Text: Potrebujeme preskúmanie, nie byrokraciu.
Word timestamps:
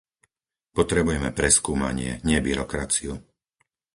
Potrebujeme 0.77 1.29
preskúmanie, 1.39 2.11
nie 2.27 2.39
byrokraciu. 2.47 3.11